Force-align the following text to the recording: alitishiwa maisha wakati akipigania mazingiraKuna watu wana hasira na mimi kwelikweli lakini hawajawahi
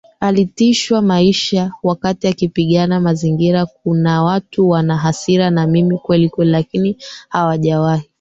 alitishiwa 0.19 1.01
maisha 1.01 1.71
wakati 1.83 2.27
akipigania 2.27 2.99
mazingiraKuna 2.99 4.23
watu 4.23 4.69
wana 4.69 4.97
hasira 4.97 5.49
na 5.49 5.67
mimi 5.67 5.97
kwelikweli 5.97 6.51
lakini 6.51 6.97
hawajawahi 7.29 8.09